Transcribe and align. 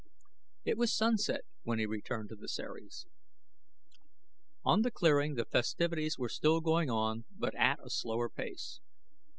It 0.65 0.79
was 0.79 0.91
sunset 0.97 1.41
when 1.61 1.77
he 1.77 1.85
returned 1.85 2.29
to 2.29 2.35
the 2.35 2.47
Ceres. 2.47 3.05
On 4.65 4.81
the 4.81 4.89
clearing 4.89 5.35
the 5.35 5.45
festivities 5.45 6.17
were 6.17 6.27
still 6.27 6.59
going 6.59 6.89
on, 6.89 7.25
but 7.29 7.53
at 7.53 7.77
a 7.85 7.91
slower 7.91 8.27
pace. 8.27 8.79